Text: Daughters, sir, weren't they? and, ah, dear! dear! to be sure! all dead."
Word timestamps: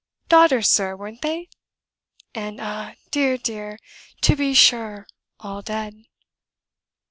Daughters, 0.29 0.67
sir, 0.67 0.95
weren't 0.95 1.21
they? 1.21 1.47
and, 2.33 2.59
ah, 2.59 2.95
dear! 3.11 3.37
dear! 3.37 3.77
to 4.21 4.35
be 4.35 4.55
sure! 4.55 5.05
all 5.39 5.61
dead." 5.61 6.05